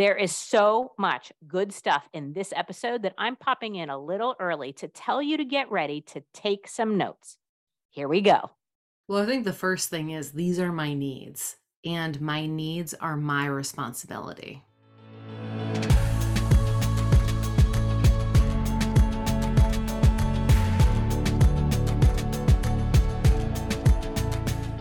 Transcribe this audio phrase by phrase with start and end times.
[0.00, 4.34] There is so much good stuff in this episode that I'm popping in a little
[4.40, 7.36] early to tell you to get ready to take some notes.
[7.90, 8.50] Here we go.
[9.08, 13.18] Well, I think the first thing is these are my needs, and my needs are
[13.18, 14.64] my responsibility.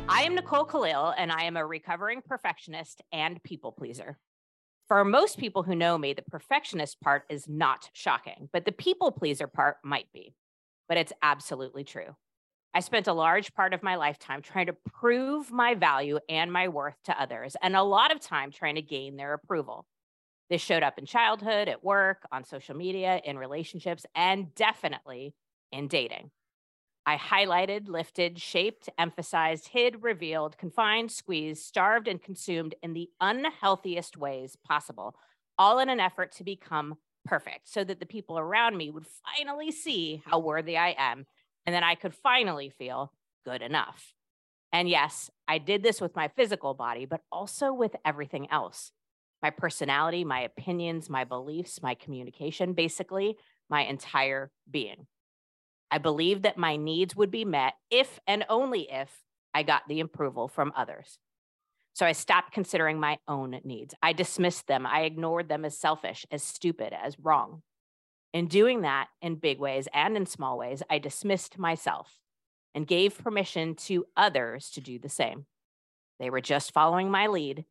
[0.07, 4.17] I am Nicole Kalil, and I am a recovering perfectionist and people pleaser.
[4.89, 9.11] For most people who know me, the perfectionist part is not shocking, but the people
[9.11, 10.33] pleaser part might be.
[10.87, 12.15] But it's absolutely true.
[12.73, 16.69] I spent a large part of my lifetime trying to prove my value and my
[16.69, 19.85] worth to others, and a lot of time trying to gain their approval.
[20.49, 25.35] This showed up in childhood, at work, on social media, in relationships, and definitely
[25.71, 26.31] in dating.
[27.09, 34.15] I highlighted, lifted, shaped, emphasized, hid, revealed, confined, squeezed, starved, and consumed in the unhealthiest
[34.15, 35.15] ways possible,
[35.57, 39.71] all in an effort to become perfect so that the people around me would finally
[39.71, 41.25] see how worthy I am
[41.65, 43.11] and then I could finally feel
[43.43, 44.13] good enough.
[44.71, 48.91] And yes, I did this with my physical body, but also with everything else
[49.41, 53.35] my personality, my opinions, my beliefs, my communication, basically,
[53.67, 55.07] my entire being.
[55.91, 59.09] I believed that my needs would be met if and only if
[59.53, 61.17] I got the approval from others.
[61.93, 63.93] So I stopped considering my own needs.
[64.01, 64.85] I dismissed them.
[64.85, 67.63] I ignored them as selfish, as stupid, as wrong.
[68.31, 72.19] In doing that in big ways and in small ways, I dismissed myself
[72.75, 75.45] and gave permission to others to do the same.
[76.19, 77.65] They were just following my lead.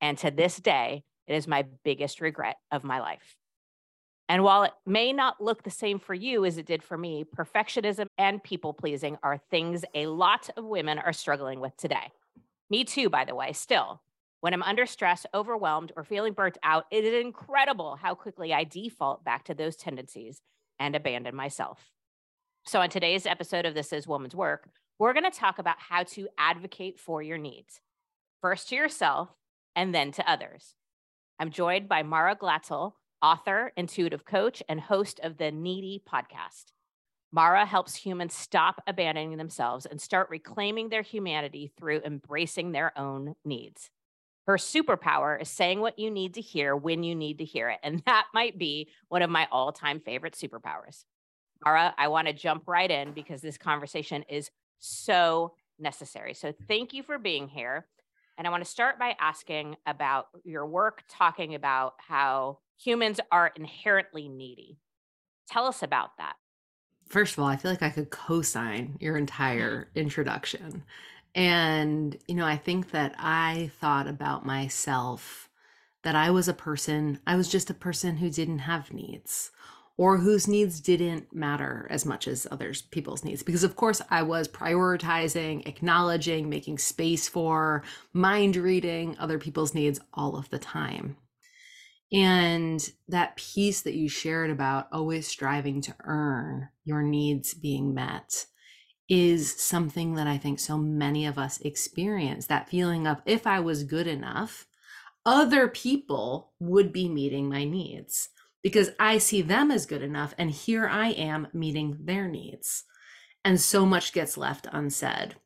[0.00, 3.36] And to this day, it is my biggest regret of my life.
[4.28, 7.24] And while it may not look the same for you as it did for me,
[7.24, 12.10] perfectionism and people pleasing are things a lot of women are struggling with today.
[12.70, 14.00] Me too, by the way, still.
[14.40, 18.64] When I'm under stress, overwhelmed, or feeling burnt out, it is incredible how quickly I
[18.64, 20.40] default back to those tendencies
[20.78, 21.90] and abandon myself.
[22.66, 26.02] So, in today's episode of This Is Woman's Work, we're going to talk about how
[26.02, 27.80] to advocate for your needs,
[28.40, 29.30] first to yourself
[29.76, 30.74] and then to others.
[31.38, 32.92] I'm joined by Mara Glatzel,
[33.24, 36.72] author, intuitive coach, and host of the Needy podcast.
[37.32, 43.34] Mara helps humans stop abandoning themselves and start reclaiming their humanity through embracing their own
[43.42, 43.88] needs.
[44.46, 47.78] Her superpower is saying what you need to hear when you need to hear it.
[47.82, 51.04] And that might be one of my all time favorite superpowers.
[51.64, 56.34] Mara, I want to jump right in because this conversation is so necessary.
[56.34, 57.86] So thank you for being here.
[58.36, 63.52] And I want to start by asking about your work, talking about how humans are
[63.56, 64.78] inherently needy.
[65.48, 66.36] Tell us about that.
[67.06, 69.20] First of all, I feel like I could co sign your mm-hmm.
[69.20, 70.84] entire introduction.
[71.34, 75.48] And, you know, I think that I thought about myself
[76.02, 79.50] that I was a person, I was just a person who didn't have needs
[79.96, 84.22] or whose needs didn't matter as much as others people's needs because of course i
[84.22, 91.16] was prioritizing acknowledging making space for mind reading other people's needs all of the time
[92.14, 98.46] and that piece that you shared about always striving to earn your needs being met
[99.08, 103.60] is something that i think so many of us experience that feeling of if i
[103.60, 104.66] was good enough
[105.26, 108.28] other people would be meeting my needs
[108.64, 110.34] because I see them as good enough.
[110.38, 112.84] And here I am meeting their needs.
[113.44, 115.36] And so much gets left unsaid.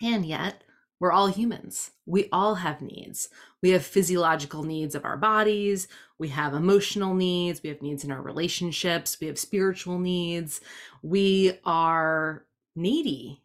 [0.00, 0.62] And yet,
[1.00, 1.92] we're all humans.
[2.06, 3.28] We all have needs.
[3.62, 5.88] We have physiological needs of our bodies.
[6.18, 7.62] We have emotional needs.
[7.62, 9.18] We have needs in our relationships.
[9.20, 10.60] We have spiritual needs.
[11.02, 12.44] We are
[12.74, 13.42] needy,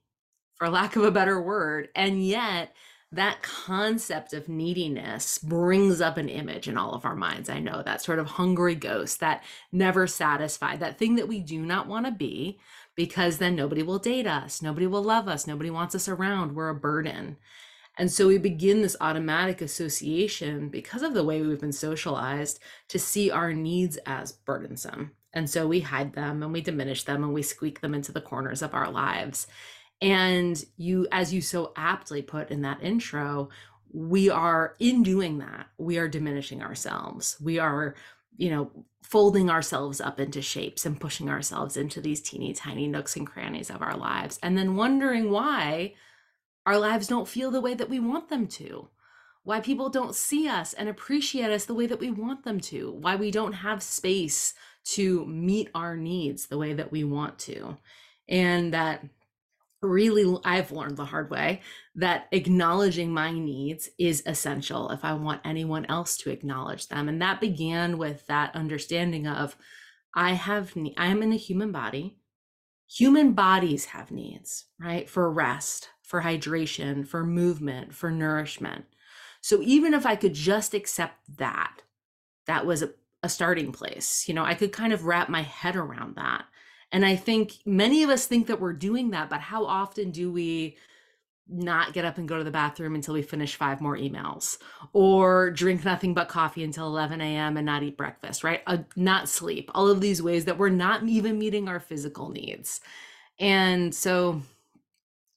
[0.56, 1.90] for lack of a better word.
[1.96, 2.76] And yet,
[3.14, 7.50] that concept of neediness brings up an image in all of our minds.
[7.50, 11.60] I know that sort of hungry ghost, that never satisfied, that thing that we do
[11.60, 12.60] not want to be,
[12.96, 16.56] because then nobody will date us, nobody will love us, nobody wants us around.
[16.56, 17.38] We're a burden.
[17.98, 22.98] And so we begin this automatic association because of the way we've been socialized to
[22.98, 25.12] see our needs as burdensome.
[25.34, 28.22] And so we hide them and we diminish them and we squeak them into the
[28.22, 29.48] corners of our lives.
[30.02, 33.50] And you, as you so aptly put in that intro,
[33.92, 37.38] we are in doing that, we are diminishing ourselves.
[37.42, 37.96] We are,
[38.36, 38.72] you know,
[39.04, 43.70] folding ourselves up into shapes and pushing ourselves into these teeny tiny nooks and crannies
[43.70, 44.40] of our lives.
[44.42, 45.94] And then wondering why
[46.66, 48.90] our lives don't feel the way that we want them to
[49.44, 52.92] why people don't see us and appreciate us the way that we want them to,
[52.92, 54.54] why we don't have space
[54.86, 57.78] to meet our needs the way that we want to.
[58.30, 59.04] And that
[59.84, 61.62] really I've learned the hard way
[61.96, 67.22] that acknowledging my needs is essential if I want anyone else to acknowledge them and
[67.22, 69.56] that began with that understanding of
[70.16, 72.18] I have I am in a human body.
[72.90, 75.10] Human bodies have needs right?
[75.10, 78.86] For rest for hydration for movement for nourishment.
[79.42, 81.82] So even if I could just accept that
[82.46, 82.92] that was a,
[83.22, 84.44] a starting place you know?
[84.44, 86.46] I could kind of wrap my head around that
[86.94, 90.32] and I think many of us think that we're doing that, but how often do
[90.32, 90.78] we
[91.50, 94.60] not get up and go to the bathroom until we finish five more emails
[94.94, 97.58] or drink nothing but coffee until 11 a.m.
[97.58, 98.62] and not eat breakfast, right?
[98.68, 102.80] Uh, not sleep, all of these ways that we're not even meeting our physical needs.
[103.40, 104.44] And so,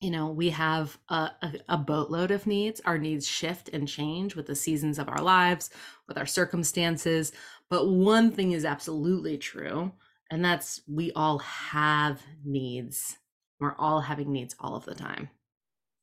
[0.00, 2.82] you know, we have a, a, a boatload of needs.
[2.84, 5.70] Our needs shift and change with the seasons of our lives,
[6.06, 7.32] with our circumstances.
[7.70, 9.92] But one thing is absolutely true
[10.30, 13.18] and that's we all have needs.
[13.60, 15.30] We're all having needs all of the time.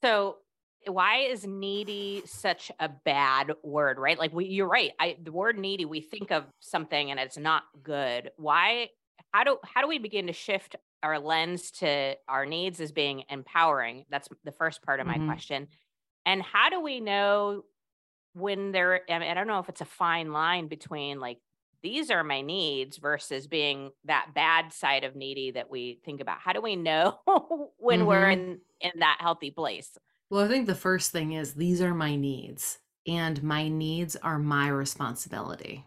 [0.04, 0.38] So
[0.86, 4.18] why is needy such a bad word, right?
[4.18, 4.92] Like we you're right.
[5.00, 8.31] I the word needy, we think of something and it's not good.
[8.38, 8.90] Why
[9.34, 13.24] how do how do we begin to shift our lens to our needs as being
[13.30, 14.06] empowering?
[14.10, 15.28] That's the first part of my mm-hmm.
[15.28, 15.68] question.
[16.26, 17.64] And how do we know
[18.34, 21.40] when there I, mean, I don't know if it's a fine line between like
[21.83, 26.39] these are my needs versus being that bad side of needy that we think about.
[26.39, 27.19] How do we know
[27.77, 28.07] when mm-hmm.
[28.07, 29.97] we're in in that healthy place?
[30.30, 34.39] Well i think the first thing is these are my needs and my needs are
[34.39, 35.85] my responsibility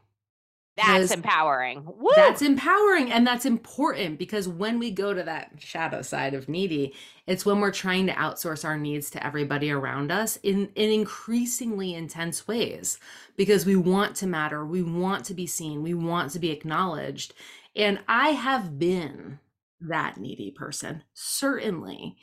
[0.76, 1.84] that's empowering.
[1.84, 2.10] Woo!
[2.14, 3.10] That's empowering.
[3.10, 6.94] And that's important because when we go to that shadow side of needy,
[7.26, 11.94] it's when we're trying to outsource our needs to everybody around us in, in increasingly
[11.94, 12.98] intense ways
[13.36, 17.32] because we want to matter, we want to be seen, we want to be acknowledged.
[17.74, 19.40] And I have been
[19.80, 22.16] that needy person, certainly.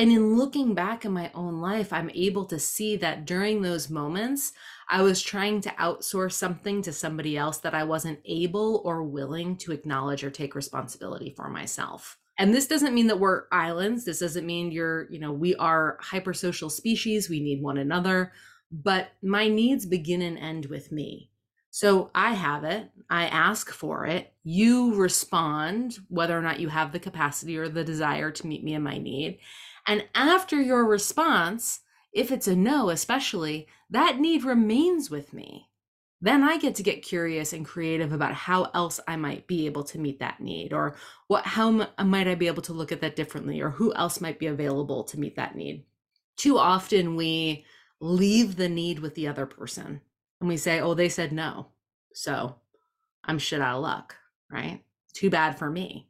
[0.00, 3.90] And in looking back in my own life, I'm able to see that during those
[3.90, 4.54] moments,
[4.88, 9.58] I was trying to outsource something to somebody else that I wasn't able or willing
[9.58, 12.16] to acknowledge or take responsibility for myself.
[12.38, 14.06] And this doesn't mean that we're islands.
[14.06, 17.28] This doesn't mean you're, you know, we are hypersocial species.
[17.28, 18.32] We need one another.
[18.72, 21.30] But my needs begin and end with me.
[21.70, 24.32] So I have it, I ask for it.
[24.42, 28.74] You respond, whether or not you have the capacity or the desire to meet me
[28.74, 29.38] in my need.
[29.90, 31.80] And after your response,
[32.12, 35.68] if it's a no, especially, that need remains with me.
[36.20, 39.82] Then I get to get curious and creative about how else I might be able
[39.82, 40.94] to meet that need or
[41.26, 44.38] what how might I be able to look at that differently or who else might
[44.38, 45.84] be available to meet that need.
[46.36, 47.64] Too often we
[47.98, 50.02] leave the need with the other person
[50.38, 51.72] and we say, "Oh, they said no."
[52.14, 52.60] So,
[53.24, 54.14] I'm shit out of luck,
[54.52, 54.84] right?
[55.14, 56.09] Too bad for me.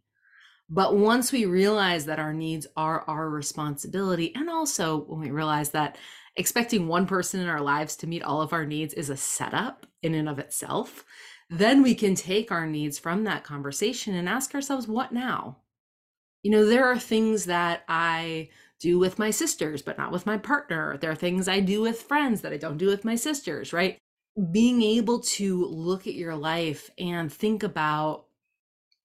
[0.73, 5.71] But once we realize that our needs are our responsibility, and also when we realize
[5.71, 5.99] that
[6.37, 9.85] expecting one person in our lives to meet all of our needs is a setup
[10.01, 11.05] in and of itself,
[11.51, 15.59] then we can take our needs from that conversation and ask ourselves, what now?
[16.45, 20.39] You know, there are things that I do with my sisters, but not with my
[20.39, 20.97] partner.
[20.97, 23.99] There are things I do with friends that I don't do with my sisters, right?
[24.53, 28.27] Being able to look at your life and think about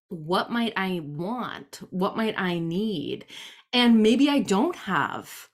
[0.09, 1.81] what might I want?
[1.89, 3.25] What might I need?
[3.73, 5.49] And maybe I don't have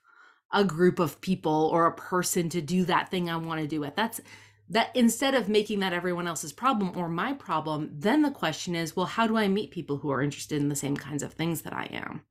[0.52, 3.82] a group of people or a person to do that thing I want to do
[3.84, 3.96] it.
[3.96, 4.20] That's
[4.68, 8.96] that instead of making that everyone else's problem or my problem, then the question is,
[8.96, 11.62] well, how do I meet people who are interested in the same kinds of things
[11.62, 12.22] that I am?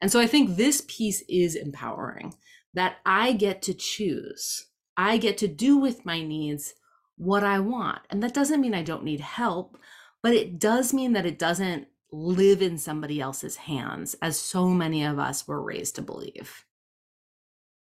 [0.00, 2.34] And so I think this piece is empowering
[2.74, 4.66] that I get to choose.
[4.96, 6.74] I get to do with my needs
[7.16, 8.00] what I want.
[8.10, 9.78] And that doesn't mean I don't need help
[10.24, 15.04] but it does mean that it doesn't live in somebody else's hands, as so many
[15.04, 16.64] of us were raised to believe.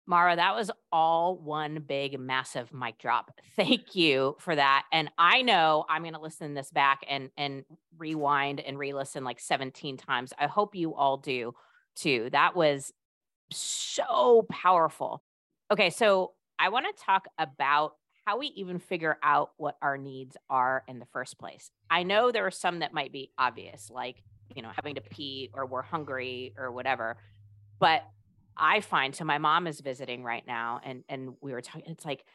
[0.05, 3.31] Mara, that was all one big, massive mic drop.
[3.55, 4.85] Thank you for that.
[4.91, 7.65] And I know I'm going to listen this back and and
[7.97, 10.31] rewind and re-listen like 17 times.
[10.37, 11.55] I hope you all do
[11.95, 12.29] too.
[12.33, 12.93] That was
[13.49, 15.23] so powerful.
[15.71, 17.93] Okay, so I want to talk about
[18.27, 21.71] how we even figure out what our needs are in the first place.
[21.89, 24.21] I know there are some that might be obvious, like,
[24.53, 27.15] you know, having to pee or we're hungry or whatever.
[27.79, 28.03] But
[28.57, 32.03] I find so my mom is visiting right now and and we were talking it's
[32.03, 32.25] like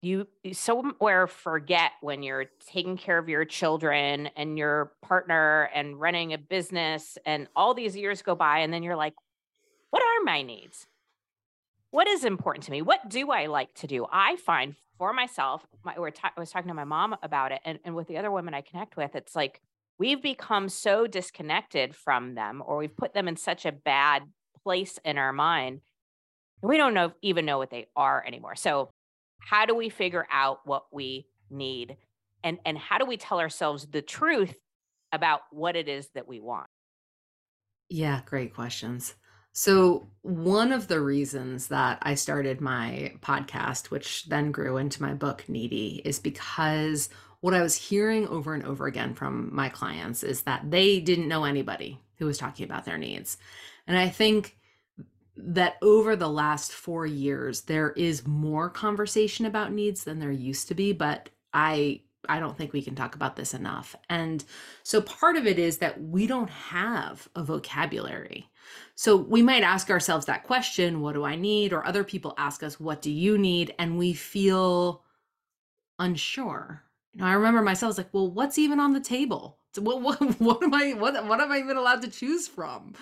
[0.00, 6.32] you somewhere forget when you're taking care of your children and your partner and running
[6.32, 9.14] a business and all these years go by and then you're like
[9.90, 10.86] what are my needs
[11.90, 12.82] what is important to me?
[12.82, 14.06] What do I like to do?
[14.10, 17.78] I find for myself, my, ta- I was talking to my mom about it, and,
[17.84, 19.60] and with the other women I connect with, it's like
[19.98, 24.22] we've become so disconnected from them, or we've put them in such a bad
[24.62, 25.80] place in our mind.
[26.62, 28.54] We don't know even know what they are anymore.
[28.54, 28.90] So
[29.38, 31.96] how do we figure out what we need
[32.44, 34.54] and and how do we tell ourselves the truth
[35.12, 36.68] about what it is that we want?
[37.88, 39.14] Yeah, great questions.
[39.52, 45.14] So, one of the reasons that I started my podcast, which then grew into my
[45.14, 47.08] book, Needy, is because
[47.40, 51.28] what I was hearing over and over again from my clients is that they didn't
[51.28, 53.38] know anybody who was talking about their needs.
[53.86, 54.56] And I think
[55.36, 60.68] that over the last four years, there is more conversation about needs than there used
[60.68, 63.96] to be, but I I don't think we can talk about this enough.
[64.10, 64.44] And
[64.82, 68.49] so part of it is that we don't have a vocabulary.
[68.94, 71.72] So we might ask ourselves that question, what do I need?
[71.72, 73.74] Or other people ask us, what do you need?
[73.78, 75.02] And we feel
[75.98, 76.82] unsure.
[77.12, 79.58] You know, I remember myself like, well, what's even on the table?
[79.78, 82.94] What, what, what am I, what, what am I even allowed to choose from?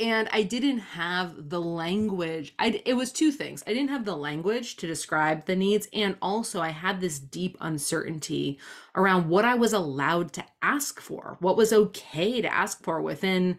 [0.00, 2.54] and I didn't have the language.
[2.58, 3.62] I it was two things.
[3.66, 7.58] I didn't have the language to describe the needs and also I had this deep
[7.60, 8.58] uncertainty
[8.96, 13.58] around what I was allowed to ask for, what was okay to ask for within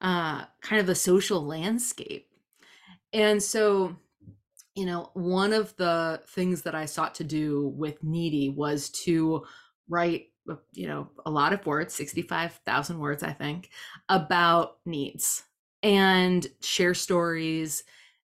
[0.00, 2.28] uh kind of the social landscape.
[3.12, 3.96] And so
[4.76, 9.44] you know, one of the things that I sought to do with Needy was to
[9.88, 10.26] write
[10.72, 13.70] you know a lot of words 65,000 words I think
[14.08, 15.44] about needs
[15.82, 17.84] and share stories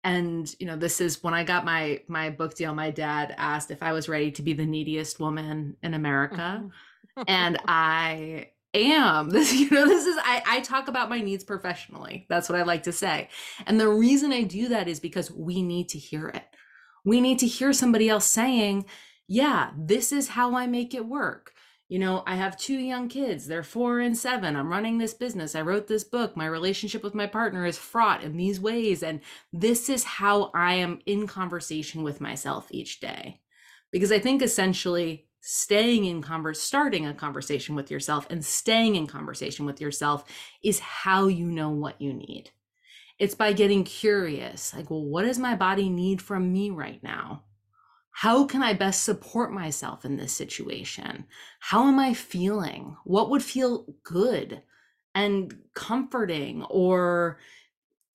[0.05, 3.71] and you know this is when i got my my book deal my dad asked
[3.71, 7.23] if i was ready to be the neediest woman in america mm-hmm.
[7.27, 12.27] and i am this you know this is I, I talk about my needs professionally
[12.29, 13.29] that's what i like to say
[13.67, 16.45] and the reason i do that is because we need to hear it
[17.05, 18.87] we need to hear somebody else saying
[19.27, 21.53] yeah this is how i make it work
[21.91, 23.49] you know, I have two young kids.
[23.49, 24.55] They're four and seven.
[24.55, 25.57] I'm running this business.
[25.57, 26.37] I wrote this book.
[26.37, 29.03] My relationship with my partner is fraught in these ways.
[29.03, 29.21] And
[29.53, 33.41] this is how I am in conversation with myself each day.
[33.91, 39.07] Because I think essentially staying in converse, starting a conversation with yourself and staying in
[39.07, 40.25] conversation with yourself
[40.63, 42.51] is how you know what you need.
[43.19, 47.45] It's by getting curious, like, well, what does my body need from me right now?
[48.13, 51.27] How can I best support myself in this situation?
[51.61, 52.97] How am I feeling?
[53.05, 54.63] What would feel good
[55.15, 57.39] and comforting or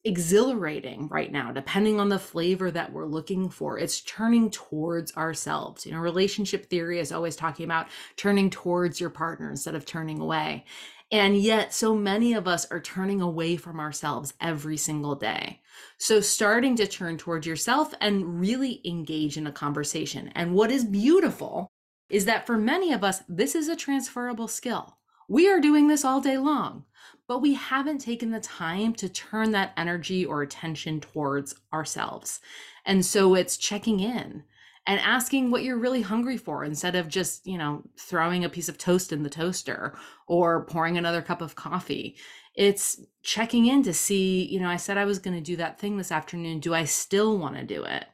[0.05, 3.79] exhilarating right now, depending on the flavor that we're looking for.
[3.79, 5.85] It's turning towards ourselves.
[5.85, 10.19] You know, relationship theory is always talking about turning towards your partner instead of turning
[10.19, 10.65] away.
[11.11, 15.61] And yet, so many of us are turning away from ourselves every single day.
[15.97, 20.31] So, starting to turn towards yourself and really engage in a conversation.
[20.35, 21.71] And what is beautiful
[22.09, 24.97] is that for many of us, this is a transferable skill.
[25.27, 26.85] We are doing this all day long,
[27.27, 32.39] but we haven't taken the time to turn that energy or attention towards ourselves.
[32.85, 34.43] And so, it's checking in
[34.87, 38.69] and asking what you're really hungry for instead of just, you know, throwing a piece
[38.69, 42.15] of toast in the toaster or pouring another cup of coffee.
[42.53, 45.79] It's checking in to see, you know, I said I was going to do that
[45.79, 46.59] thing this afternoon.
[46.59, 48.05] Do I still want to do it?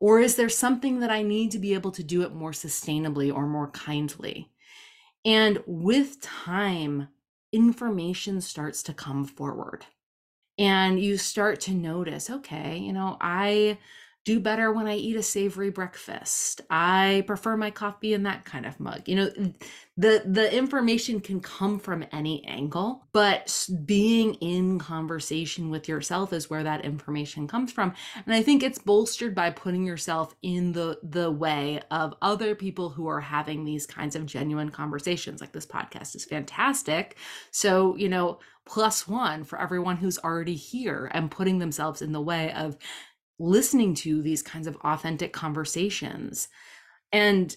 [0.00, 3.34] Or is there something that I need to be able to do it more sustainably
[3.34, 4.52] or more kindly?
[5.24, 7.08] And with time,
[7.52, 9.86] information starts to come forward.
[10.58, 13.78] And you start to notice, okay, you know, I
[14.28, 16.60] do better when I eat a savory breakfast.
[16.68, 19.04] I prefer my coffee in that kind of mug.
[19.06, 19.30] You know,
[19.96, 26.50] the the information can come from any angle, but being in conversation with yourself is
[26.50, 27.94] where that information comes from.
[28.26, 32.90] And I think it's bolstered by putting yourself in the the way of other people
[32.90, 35.40] who are having these kinds of genuine conversations.
[35.40, 37.16] Like this podcast is fantastic.
[37.50, 42.20] So, you know, plus one for everyone who's already here and putting themselves in the
[42.20, 42.76] way of
[43.38, 46.48] listening to these kinds of authentic conversations.
[47.12, 47.54] And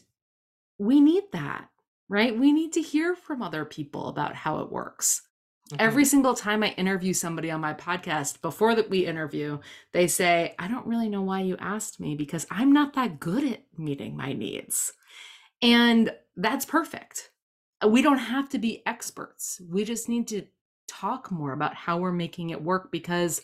[0.77, 1.69] we need that,
[2.09, 2.37] right?
[2.37, 5.21] We need to hear from other people about how it works.
[5.71, 5.77] Mm-hmm.
[5.79, 9.59] Every single time I interview somebody on my podcast, before that we interview,
[9.93, 13.43] they say, I don't really know why you asked me because I'm not that good
[13.43, 14.93] at meeting my needs.
[15.61, 17.29] And that's perfect.
[17.87, 19.61] We don't have to be experts.
[19.69, 20.43] We just need to
[20.87, 23.41] talk more about how we're making it work because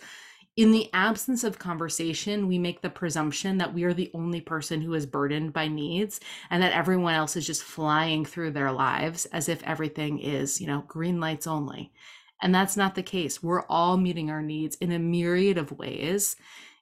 [0.57, 4.81] in the absence of conversation, we make the presumption that we are the only person
[4.81, 9.25] who is burdened by needs and that everyone else is just flying through their lives
[9.27, 11.93] as if everything is, you know, green lights only.
[12.41, 13.41] And that's not the case.
[13.41, 16.35] We're all meeting our needs in a myriad of ways.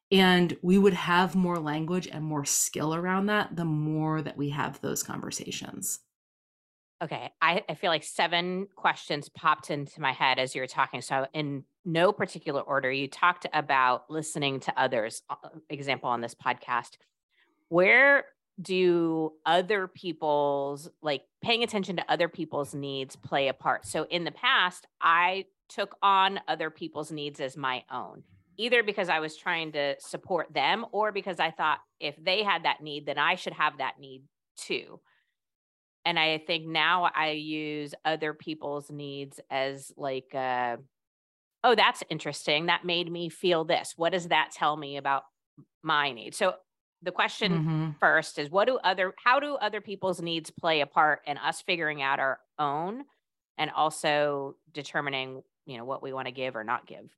[0.10, 4.52] And we would have more language and more skill around that the more that we
[4.52, 6.00] have those conversations.
[7.04, 7.32] Okay.
[7.42, 11.02] I, I feel like seven questions popped into my head as you were talking.
[11.02, 15.36] So, in no particular order, you talked about listening to others, uh,
[15.70, 16.92] example on this podcast.
[17.68, 18.26] Where
[18.62, 23.86] do other people's, like paying attention to other people's needs, play a part?
[23.86, 28.24] So, in the past, I took on other people's needs as my own,
[28.56, 32.64] either because I was trying to support them or because I thought if they had
[32.64, 34.24] that need, then I should have that need
[34.56, 35.02] too
[36.06, 40.78] and I think now I use other people's needs as like, uh,
[41.64, 42.68] oh, that's interesting.
[42.68, 43.94] That made me feel this.
[43.98, 45.24] What does that tell me about
[45.82, 46.38] my needs?
[46.38, 46.54] So
[47.02, 47.90] the question mm-hmm.
[48.00, 51.62] first is what do other how do other people's needs play a part in us
[51.62, 53.04] figuring out our own
[53.58, 57.16] and also determining you know what we want to give or not give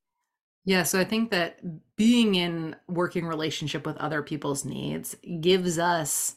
[0.65, 1.59] yeah so i think that
[1.95, 6.35] being in working relationship with other people's needs gives us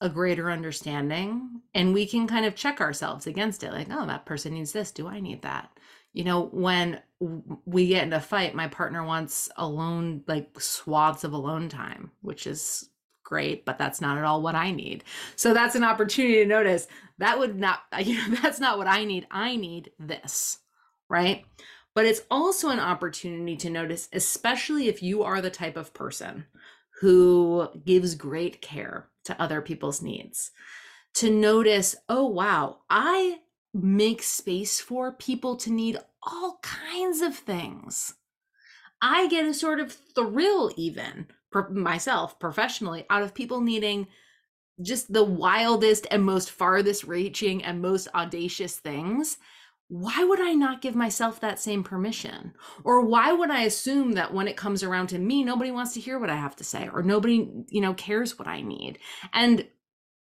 [0.00, 4.26] a greater understanding and we can kind of check ourselves against it like oh that
[4.26, 4.90] person needs this.
[4.90, 5.70] Do i need that?
[6.12, 7.00] You know when
[7.64, 12.46] we get in a fight my partner wants alone like swaths of alone time which
[12.46, 12.90] is
[13.22, 15.04] great but that's not at all what i need.
[15.36, 16.86] So that's an opportunity to notice
[17.18, 19.26] that would not you know that's not what i need.
[19.30, 20.58] I need this
[21.08, 21.44] right?
[21.94, 26.46] But it's also an opportunity to notice especially if you are the type of person
[27.00, 30.50] who gives great care to other people's needs.
[31.14, 33.38] To notice oh wow i
[33.74, 38.14] make space for people to need all kinds of things.
[39.02, 44.06] I get a sort of thrill even for myself professionally out of people needing
[44.80, 49.36] just the wildest and most farthest reaching and most audacious things
[49.88, 52.54] why would I not give myself that same permission?
[52.84, 56.00] Or why would I assume that when it comes around to me, nobody wants to
[56.00, 58.98] hear what I have to say or nobody, you know, cares what I need?
[59.32, 59.66] And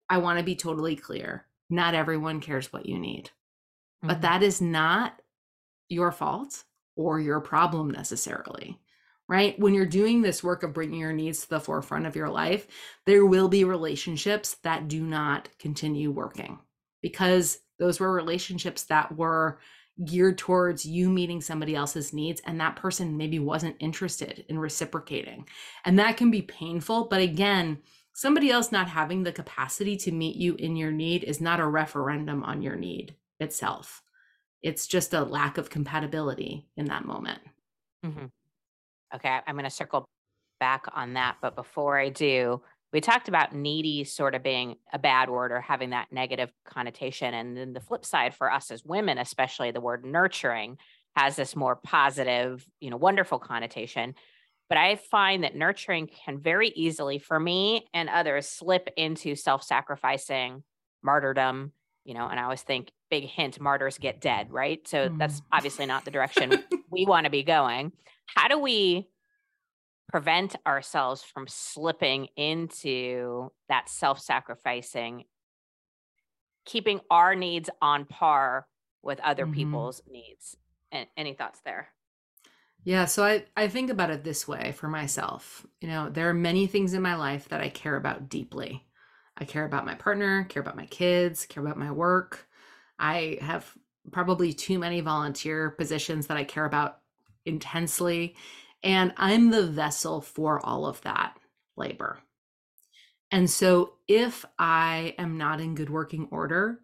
[0.08, 1.46] I want to be totally clear.
[1.70, 3.25] Not everyone cares what you need.
[3.25, 4.08] Mm-hmm.
[4.08, 5.20] But that is not
[5.88, 6.63] your fault
[6.96, 8.79] or your problem necessarily.
[9.27, 9.60] Right?
[9.60, 12.65] When you're doing this work of bringing your needs to the forefront of your life,
[13.06, 16.58] there will be relationships that do not continue working
[17.03, 19.59] because those were relationships that were
[20.05, 25.46] geared towards you meeting somebody else's needs and that person maybe wasn't interested in reciprocating.
[25.85, 27.79] And that can be painful, but again,
[28.13, 31.65] somebody else not having the capacity to meet you in your need is not a
[31.65, 34.01] referendum on your need itself.
[34.61, 37.39] It's just a lack of compatibility in that moment.
[38.05, 38.25] Mm-hmm.
[39.15, 40.05] Okay, I'm going to circle
[40.59, 41.37] back on that.
[41.42, 42.61] But before I do,
[42.92, 47.34] we talked about needy sort of being a bad word or having that negative connotation.
[47.34, 50.78] And then the flip side for us as women, especially the word nurturing
[51.16, 54.16] has this more positive, you know, wonderful connotation.
[54.70, 59.64] But I find that nurturing can very easily, for me and others, slip into self
[59.64, 60.64] sacrificing,
[61.04, 61.72] martyrdom,
[62.06, 64.88] you know, and I always think big hint martyrs get dead, right?
[64.88, 65.18] So mm.
[65.18, 67.92] that's obviously not the direction we want to be going.
[68.36, 69.08] How do we
[70.09, 75.25] prevent ourselves from slipping into that self sacrificing,
[76.65, 78.67] keeping our needs on par
[79.01, 79.53] with other mm-hmm.
[79.53, 80.57] people's needs.
[80.91, 81.89] And any thoughts there?
[82.83, 85.65] Yeah, so I, I think about it this way for myself.
[85.81, 88.85] You know, there are many things in my life that I care about deeply.
[89.37, 92.48] I care about my partner, care about my kids, care about my work.
[92.98, 93.72] I have
[94.11, 97.00] probably too many volunteer positions that I care about
[97.45, 98.35] intensely.
[98.83, 101.37] And I'm the vessel for all of that
[101.75, 102.20] labor.
[103.31, 106.79] And so if I am not in good working order,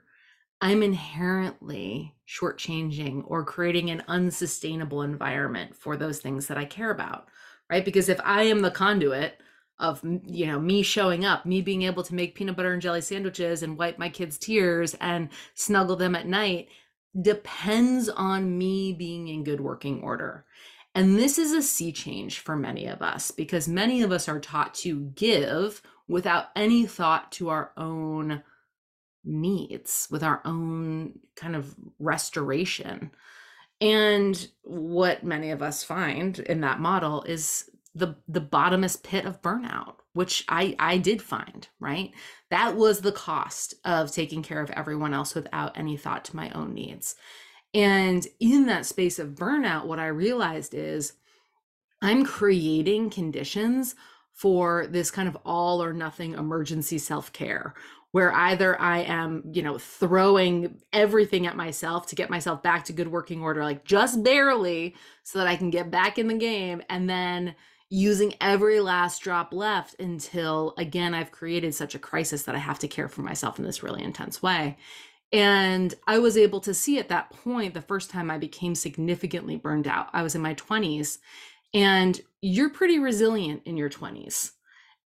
[0.62, 7.28] I'm inherently shortchanging or creating an unsustainable environment for those things that I care about,
[7.70, 7.84] right?
[7.84, 9.40] Because if I am the conduit
[9.78, 13.02] of you know me showing up, me being able to make peanut butter and jelly
[13.02, 16.70] sandwiches and wipe my kids' tears and snuggle them at night
[17.22, 20.46] depends on me being in good working order.
[20.96, 24.40] And this is a sea change for many of us because many of us are
[24.40, 28.42] taught to give without any thought to our own
[29.26, 33.12] needs, with our own kind of restoration.
[33.82, 39.42] And what many of us find in that model is the the bottomest pit of
[39.42, 42.12] burnout, which I I did find, right?
[42.52, 46.52] That was the cost of taking care of everyone else without any thought to my
[46.52, 47.16] own needs.
[47.76, 51.14] And in that space of burnout, what I realized is
[52.02, 53.96] I'm creating conditions
[54.32, 57.76] for this kind of all or nothing emergency self care
[58.12, 62.94] where either I am, you know, throwing everything at myself to get myself back to
[62.94, 66.82] good working order, like just barely, so that I can get back in the game,
[66.90, 67.56] and then
[67.90, 72.80] using every last drop left until again I've created such a crisis that I have
[72.80, 74.78] to care for myself in this really intense way
[75.32, 79.58] And I was able to see at that point the first time I became significantly
[79.58, 80.08] burned out.
[80.14, 81.18] I was in my 20s,
[81.74, 84.52] and you're pretty resilient in your 20s,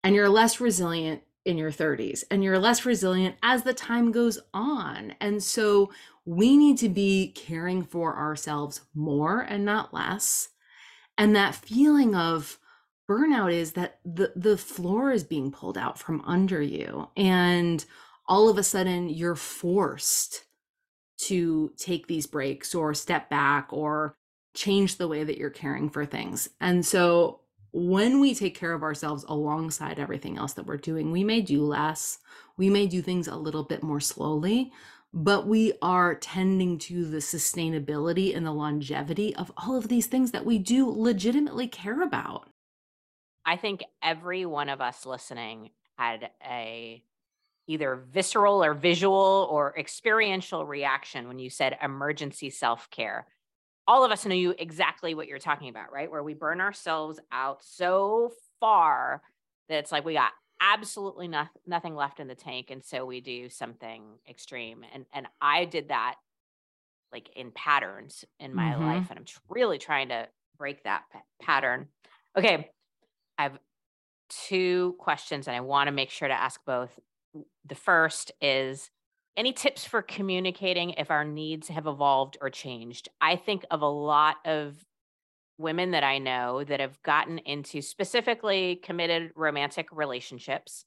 [0.03, 4.37] and you're less resilient in your 30s, and you're less resilient as the time goes
[4.53, 5.15] on.
[5.19, 5.91] And so
[6.25, 10.49] we need to be caring for ourselves more and not less.
[11.17, 12.59] And that feeling of,
[13.09, 17.83] burnout is that the the floor is being pulled out from under you and
[18.29, 20.45] all of a sudden you're forced
[21.17, 24.15] to take these breaks or step back or
[24.55, 26.47] change the way that you're caring for things.
[26.61, 31.23] And so when we take care of ourselves alongside everything else that we're doing, we
[31.23, 32.19] may do less,
[32.55, 34.71] we may do things a little bit more slowly,
[35.13, 40.31] but we are tending to the sustainability and the longevity of all of these things
[40.31, 42.47] that we do legitimately care about.
[43.45, 47.03] I think every one of us listening had a
[47.69, 53.27] either visceral or visual or experiential reaction when you said emergency self-care.
[53.87, 56.09] All of us knew you exactly what you're talking about, right?
[56.09, 59.21] Where we burn ourselves out so far
[59.67, 63.21] that it's like we got absolutely no- nothing left in the tank and so we
[63.21, 64.83] do something extreme.
[64.91, 66.15] And and I did that
[67.11, 68.83] like in patterns in my mm-hmm.
[68.83, 70.27] life and I'm really trying to
[70.57, 71.87] break that p- pattern.
[72.35, 72.71] Okay,
[73.37, 73.59] I have
[74.47, 76.99] two questions and I want to make sure to ask both.
[77.65, 78.89] The first is
[79.37, 83.09] any tips for communicating if our needs have evolved or changed?
[83.21, 84.83] I think of a lot of
[85.57, 90.85] women that I know that have gotten into specifically committed romantic relationships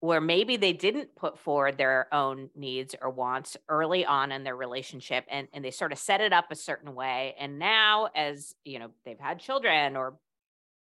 [0.00, 4.56] where maybe they didn't put forward their own needs or wants early on in their
[4.56, 8.54] relationship and, and they sort of set it up a certain way and now as
[8.64, 10.14] you know they've had children or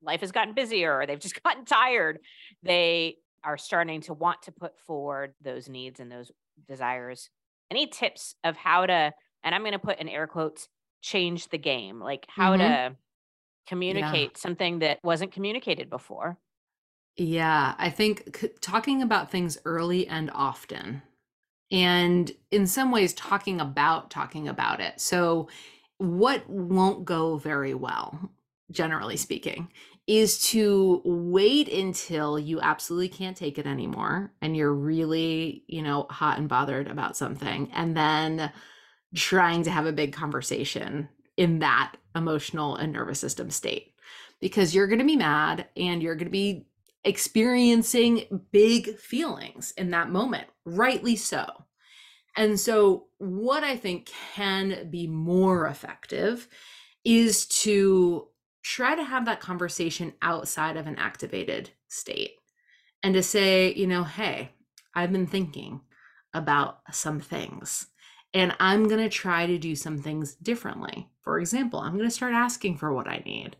[0.02, 2.18] life has gotten busier or they've just gotten tired,
[2.62, 6.30] they are starting to want to put forward those needs and those
[6.68, 7.30] desires.
[7.70, 10.68] Any tips of how to, and I'm going to put in air quotes,
[11.00, 12.92] change the game, like how mm-hmm.
[12.92, 12.96] to
[13.66, 14.38] communicate yeah.
[14.38, 16.38] something that wasn't communicated before?
[17.16, 21.02] Yeah, I think c- talking about things early and often,
[21.70, 25.00] and in some ways, talking about talking about it.
[25.00, 25.48] So,
[25.98, 28.30] what won't go very well,
[28.70, 29.68] generally speaking,
[30.06, 36.06] is to wait until you absolutely can't take it anymore and you're really, you know,
[36.10, 38.50] hot and bothered about something and then
[39.14, 43.94] trying to have a big conversation in that emotional and nervous system state
[44.40, 46.66] because you're going to be mad and you're going to be
[47.04, 51.46] experiencing big feelings in that moment, rightly so.
[52.36, 56.48] And so, what I think can be more effective
[57.04, 58.28] is to
[58.62, 62.32] try to have that conversation outside of an activated state
[63.02, 64.50] and to say, you know, hey,
[64.94, 65.80] I've been thinking
[66.34, 67.86] about some things
[68.34, 71.08] and I'm going to try to do some things differently.
[71.22, 73.56] For example, I'm going to start asking for what I need.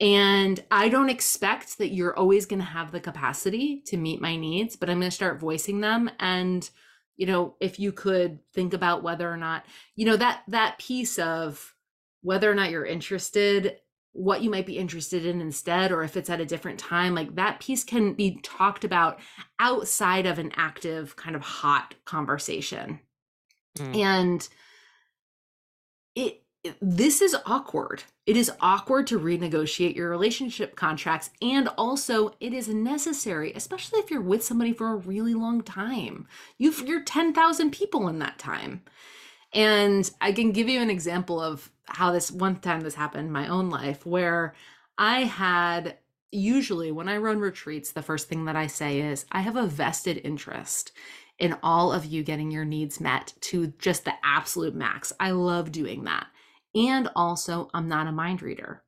[0.00, 4.36] And I don't expect that you're always going to have the capacity to meet my
[4.36, 6.68] needs, but I'm going to start voicing them and
[7.16, 11.18] you know, if you could think about whether or not, you know, that that piece
[11.18, 11.74] of
[12.22, 13.76] whether or not you're interested
[14.16, 17.34] what you might be interested in instead or if it's at a different time like
[17.34, 19.20] that piece can be talked about
[19.60, 22.98] outside of an active kind of hot conversation.
[23.76, 23.96] Mm.
[23.96, 24.48] and
[26.14, 28.04] it, it this is awkward.
[28.24, 34.10] It is awkward to renegotiate your relationship contracts and also it is necessary especially if
[34.10, 36.26] you're with somebody for a really long time.
[36.56, 38.82] You've you're 10,000 people in that time
[39.56, 43.32] and I can give you an example of how this one time this happened in
[43.32, 44.54] my own life where
[44.98, 45.96] I had
[46.30, 49.66] usually when I run retreats, the first thing that I say is, I have a
[49.66, 50.92] vested interest
[51.38, 55.10] in all of you getting your needs met to just the absolute max.
[55.18, 56.26] I love doing that.
[56.74, 58.82] And also, I'm not a mind reader.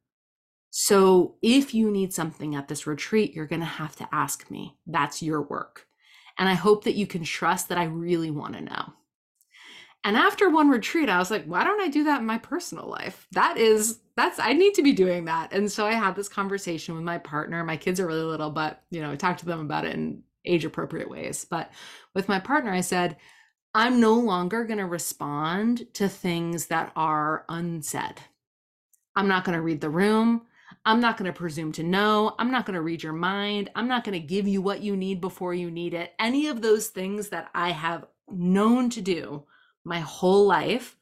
[0.68, 4.76] So if you need something at this retreat, you're going to have to ask me.
[4.87, 5.87] That's your work.
[6.38, 8.92] And I hope that you can trust that I really want to know.
[10.04, 12.87] And after one retreat, I was like, why don't I do that in my personal
[12.87, 13.26] life?
[13.32, 15.52] That is, that's, I need to be doing that.
[15.52, 17.64] And so I had this conversation with my partner.
[17.64, 20.22] My kids are really little, but, you know, I talked to them about it in
[20.44, 21.44] age appropriate ways.
[21.44, 21.70] But
[22.14, 23.16] with my partner, I said,
[23.74, 28.20] I'm no longer going to respond to things that are unsaid.
[29.14, 30.42] I'm not going to read the room.
[30.84, 32.34] I'm not going to presume to know.
[32.38, 33.70] I'm not going to read your mind.
[33.74, 36.14] I'm not going to give you what you need before you need it.
[36.18, 39.44] Any of those things that I have known to do
[39.88, 40.96] my whole life,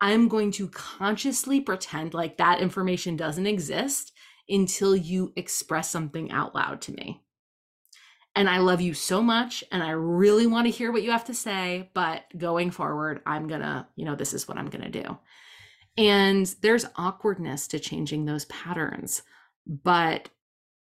[0.00, 4.12] I'm going to consciously pretend like that information doesn't exist
[4.48, 7.22] until you express something out loud to me.
[8.36, 11.24] and I love you so much and I really want to hear what you have
[11.24, 14.84] to say, but going forward, I'm going to, you know, this is what I'm going
[14.84, 15.18] to do.
[15.96, 19.22] And there's awkwardness to changing those patterns.
[19.66, 20.28] But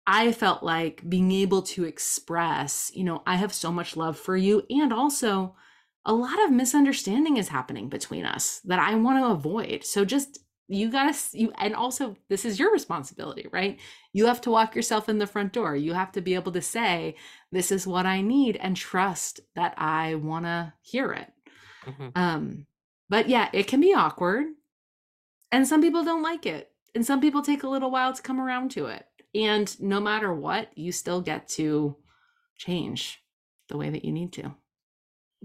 [0.09, 4.37] I felt like being able to express, you know, I have so much love for
[4.37, 4.65] you.
[4.69, 5.55] And also,
[6.07, 9.85] a lot of misunderstanding is happening between us that I want to avoid.
[9.85, 10.38] So just
[10.69, 13.79] you gotta you and also this is your responsibility right?
[14.12, 15.77] You have to walk yourself in the front door.
[15.77, 17.16] You have to be able to say
[17.53, 21.33] this is what i need and trust that i want to hear it.
[21.87, 22.09] Mm-hmm.
[22.16, 22.66] um
[23.09, 24.47] but yeah it can be awkward
[25.53, 28.40] and some people don't like it and some people take a little while to come
[28.40, 29.05] around to it.
[29.35, 31.97] And no matter what you still get to
[32.57, 33.23] change
[33.69, 34.55] the way that you need to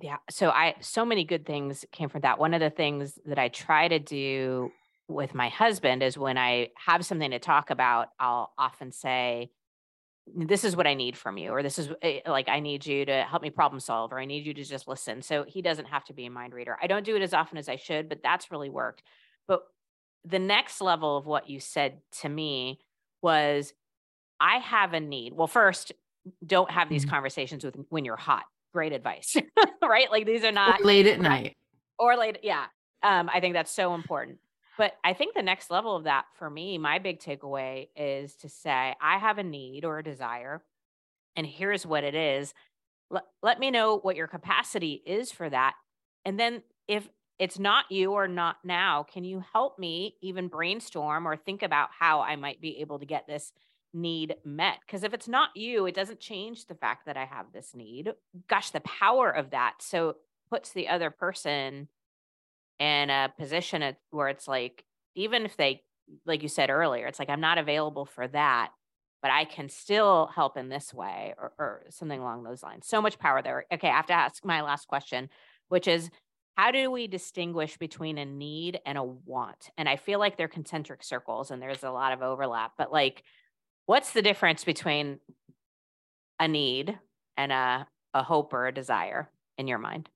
[0.02, 3.40] yeah so i so many good things came from that one of the things that
[3.40, 4.72] i try to do
[5.12, 9.52] with my husband is when I have something to talk about, I'll often say,
[10.36, 13.06] this is what I need from you, or this is eh, like, I need you
[13.06, 15.22] to help me problem solve, or I need you to just listen.
[15.22, 16.78] So he doesn't have to be a mind reader.
[16.82, 19.04] I don't do it as often as I should, but that's really worked.
[19.48, 19.64] But
[20.24, 22.80] the next level of what you said to me
[23.22, 23.74] was,
[24.40, 25.34] I have a need.
[25.34, 25.92] Well, first,
[26.46, 27.12] don't have these mm-hmm.
[27.12, 28.44] conversations with when you're hot.
[28.74, 29.36] Great advice,
[29.82, 30.10] right?
[30.10, 31.58] Like these are not or late at night
[32.00, 32.40] or late.
[32.44, 32.66] Yeah.
[33.04, 34.38] Um, I think that's so important.
[34.78, 38.50] But I think the next level of that for me, my big takeaway is to
[38.50, 40.64] say, I have a need or a desire,
[41.36, 42.54] and here's what it is.
[43.10, 45.76] Let, let me know what your capacity is for that.
[46.24, 51.28] And then if it's not you or not now, can you help me even brainstorm
[51.28, 53.52] or think about how I might be able to get this
[53.94, 54.78] need met?
[54.86, 58.12] Because if it's not you, it doesn't change the fact that I have this need.
[58.48, 59.76] Gosh, the power of that.
[59.80, 60.16] So
[60.50, 61.88] puts the other person
[62.80, 65.84] in a position where it's like, even if they,
[66.26, 68.72] like you said earlier, it's like, I'm not available for that,
[69.22, 72.88] but I can still help in this way or, or something along those lines.
[72.88, 73.66] So much power there.
[73.72, 75.30] Okay, I have to ask my last question,
[75.70, 76.10] which is,
[76.58, 79.70] how do we distinguish between a need and a want?
[79.78, 83.24] And I feel like they're concentric circles and there's a lot of overlap, but like,
[83.86, 85.20] what's the difference between
[86.40, 86.98] a need
[87.38, 90.10] and a, a hope or a desire in your mind?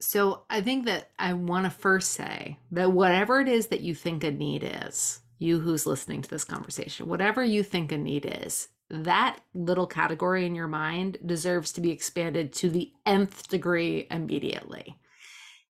[0.00, 3.94] So I think that I want to first say that whatever it is that you
[3.94, 8.24] think a need is, you who's listening to this conversation, whatever you think a need
[8.44, 14.06] is, that little category in your mind deserves to be expanded to the nth degree
[14.10, 14.96] immediately.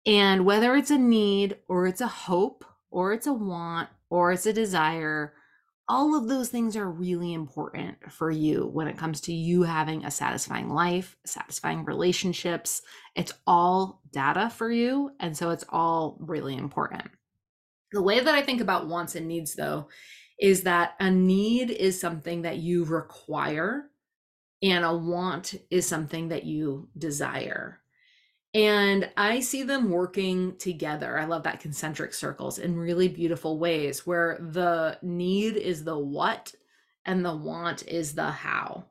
[0.05, 4.45] And whether it's a need or it's a hope or it's a want or it's
[4.45, 5.33] a desire,
[5.87, 10.03] all of those things are really important for you when it comes to you having
[10.03, 12.81] a satisfying life, satisfying relationships.
[13.15, 15.11] It's all data for you.
[15.19, 17.03] And so it's all really important.
[17.91, 19.87] The way that I think about wants and needs, though,
[20.39, 23.89] is that a need is something that you require,
[24.61, 27.79] and a want is something that you desire.
[28.55, 31.19] And I see them working together.
[31.19, 36.55] I love that concentric circles in really beautiful ways where the need is the what
[37.03, 38.85] and the want is the how.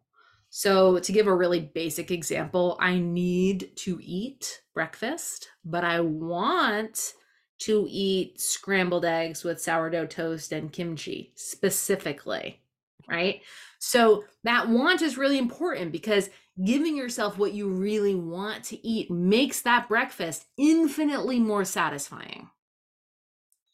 [0.51, 7.15] So, to give a really basic example, I need to eat breakfast, but I want
[7.61, 12.61] to eat scrambled eggs with sourdough toast and kimchi specifically,
[13.09, 13.41] right?
[13.79, 16.29] So, that want is really important because
[16.63, 22.51] giving yourself what you really want to eat makes that breakfast infinitely more satisfying.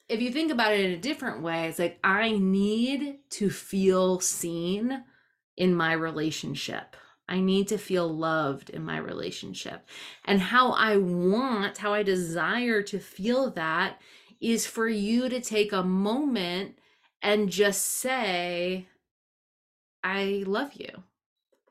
[0.08, 4.20] If you think about it in a different way, it's like I need to feel
[4.20, 5.04] seen
[5.56, 6.96] in my relationship.
[7.28, 9.86] I need to feel loved in my relationship.
[10.24, 14.00] And how I want, how I desire to feel that
[14.40, 16.78] is for you to take a moment
[17.22, 18.88] and just say,
[20.02, 21.04] I love you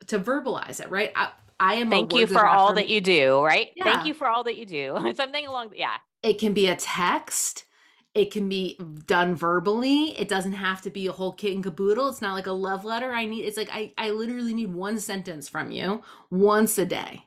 [0.08, 1.12] to verbalize it, right?
[1.14, 1.90] I, I am.
[1.90, 3.68] Thank you for all that you do, right?
[3.76, 3.84] Yeah.
[3.84, 5.12] Thank you for all that you do.
[5.14, 5.96] Something along, yeah.
[6.22, 7.64] It can be a text.
[8.14, 10.18] It can be done verbally.
[10.18, 12.08] It doesn't have to be a whole kit and caboodle.
[12.08, 13.12] It's not like a love letter.
[13.12, 13.44] I need.
[13.44, 13.92] It's like I.
[13.96, 17.24] I literally need one sentence from you once a day.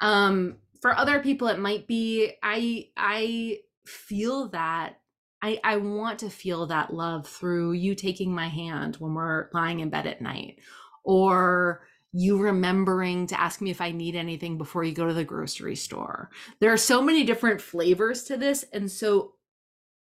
[0.00, 2.90] Um, for other people, it might be I.
[2.96, 5.00] I feel that
[5.42, 9.80] I, I want to feel that love through you taking my hand when we're lying
[9.80, 10.60] in bed at night
[11.04, 15.24] or you remembering to ask me if I need anything before you go to the
[15.24, 16.30] grocery store.
[16.60, 18.64] There are so many different flavors to this.
[18.72, 19.34] And so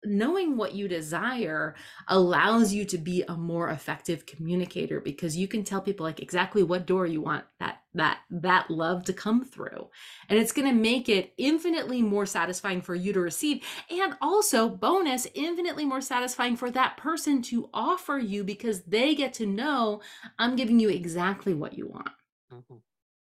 [0.07, 1.75] knowing what you desire
[2.07, 6.63] allows you to be a more effective communicator because you can tell people like exactly
[6.63, 9.89] what door you want that that that love to come through.
[10.29, 14.69] And it's going to make it infinitely more satisfying for you to receive and also
[14.69, 20.01] bonus infinitely more satisfying for that person to offer you because they get to know
[20.39, 22.09] i'm giving you exactly what you want.
[22.53, 22.75] Mm-hmm.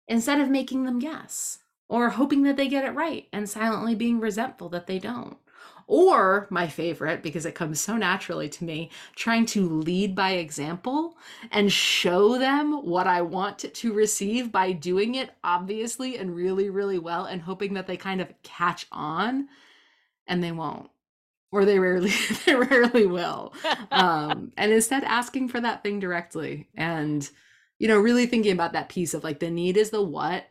[0.08, 4.22] instead of making them guess or hoping that they get it right and silently being
[4.22, 5.38] resentful that they don't
[5.90, 11.18] or my favorite, because it comes so naturally to me, trying to lead by example
[11.52, 17.00] and show them what I want to receive by doing it obviously and really, really
[17.00, 19.50] well, and hoping that they kind of catch on
[20.28, 20.92] and they won't.
[21.52, 22.14] Or they rarely,
[22.46, 23.56] they rarely will.
[23.90, 26.70] Um, and instead asking for that thing directly.
[26.76, 27.28] And,
[27.80, 30.46] you know, really thinking about that piece of like the need is the what.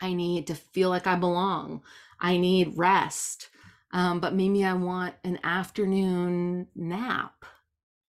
[0.00, 1.82] I need to feel like I belong.
[2.20, 3.48] I need rest.
[3.94, 7.44] Um, but maybe I want an afternoon nap.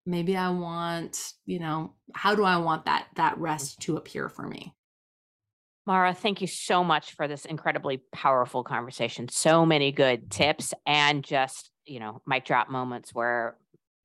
[0.06, 4.46] Maybe I want, you know, how do I want that that rest to appear for
[4.46, 4.74] me?
[5.86, 9.28] Mara, thank you so much for this incredibly powerful conversation.
[9.28, 13.58] So many good tips and just, you know, mic drop moments where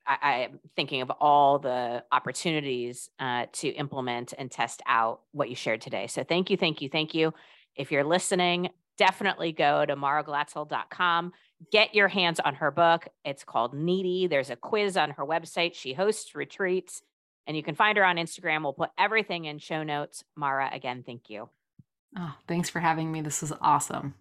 [0.05, 5.55] I, am thinking of all the opportunities uh, to implement and test out what you
[5.55, 6.07] shared today.
[6.07, 7.33] So thank you, thank you, thank you.
[7.75, 11.31] If you're listening, definitely go to maraglatzel.com
[11.71, 13.07] get your hands on her book.
[13.25, 14.27] It's called Needy.
[14.27, 15.73] There's a quiz on her website.
[15.75, 17.01] She hosts retreats
[17.47, 18.63] and you can find her on Instagram.
[18.63, 20.23] We'll put everything in show notes.
[20.35, 21.49] Mara, again, thank you.
[22.17, 23.21] Oh, thanks for having me.
[23.21, 24.15] This was awesome.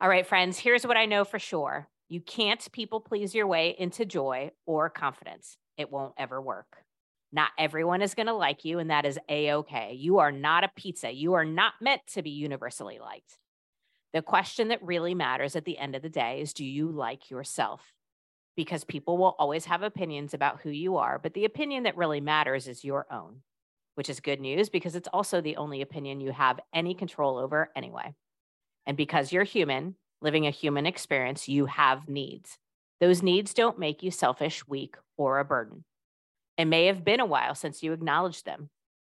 [0.00, 3.76] All right, friends, here's what I know for sure you can't people please your way
[3.78, 6.78] into joy or confidence, it won't ever work.
[7.32, 9.92] Not everyone is going to like you, and that is a okay.
[9.94, 11.12] You are not a pizza.
[11.12, 13.38] You are not meant to be universally liked.
[14.12, 17.30] The question that really matters at the end of the day is do you like
[17.30, 17.92] yourself?
[18.56, 22.20] Because people will always have opinions about who you are, but the opinion that really
[22.20, 23.42] matters is your own,
[23.94, 27.70] which is good news because it's also the only opinion you have any control over
[27.76, 28.14] anyway.
[28.86, 32.58] And because you're human, living a human experience, you have needs.
[33.00, 35.84] Those needs don't make you selfish, weak, or a burden.
[36.58, 38.68] It may have been a while since you acknowledged them.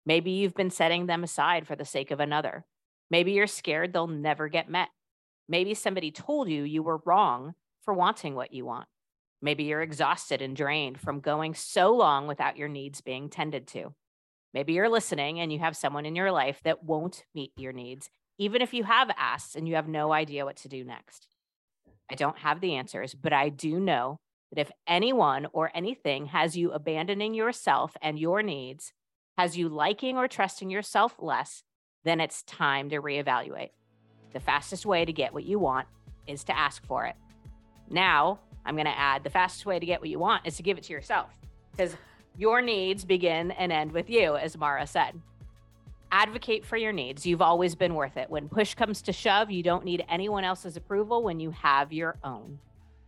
[0.05, 2.65] Maybe you've been setting them aside for the sake of another.
[3.13, 4.89] Maybe you're scared they'll never get met.
[5.47, 8.87] Maybe somebody told you you were wrong for wanting what you want.
[9.39, 13.93] Maybe you're exhausted and drained from going so long without your needs being tended to.
[14.51, 18.09] Maybe you're listening and you have someone in your life that won't meet your needs,
[18.39, 21.27] even if you have asked and you have no idea what to do next.
[22.09, 24.17] I don't have the answers, but I do know
[24.51, 28.91] that if anyone or anything has you abandoning yourself and your needs,
[29.37, 31.61] has you liking or trusting yourself less,
[32.03, 33.71] then it's time to reevaluate.
[34.33, 35.87] The fastest way to get what you want
[36.27, 37.15] is to ask for it.
[37.89, 40.63] Now, I'm going to add the fastest way to get what you want is to
[40.63, 41.29] give it to yourself
[41.71, 41.95] because
[42.37, 45.19] your needs begin and end with you, as Mara said.
[46.11, 47.25] Advocate for your needs.
[47.25, 48.29] You've always been worth it.
[48.29, 52.17] When push comes to shove, you don't need anyone else's approval when you have your
[52.23, 52.59] own.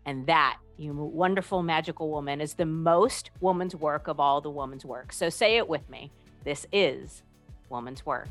[0.06, 4.86] And that, you wonderful, magical woman, is the most woman's work of all the woman's
[4.86, 5.14] work.
[5.14, 6.12] So say it with me.
[6.44, 7.24] This is
[7.70, 8.30] woman's work.